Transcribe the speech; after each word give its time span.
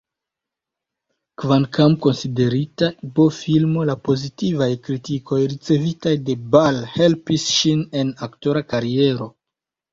Kvankam 1.43 1.97
konsiderita 2.05 2.89
B-filmo, 3.19 3.85
la 3.91 3.97
pozitivaj 4.09 4.69
kritikoj 4.89 5.41
ricevitaj 5.53 6.17
de 6.31 6.39
Ball 6.59 6.83
helpis 6.97 7.49
ŝin 7.61 7.89
en 8.03 8.15
aktora 8.31 8.69
kariero. 8.75 9.33